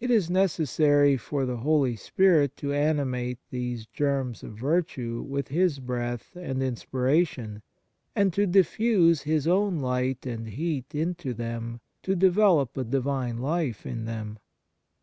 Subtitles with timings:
[0.00, 5.80] It is necessary for the Holy Spirit to animate these germs of virtue with His
[5.80, 7.60] breath and inspiration,
[8.16, 13.84] and to diffuse His own light and heat into them to develop a Divine life
[13.84, 14.38] in them.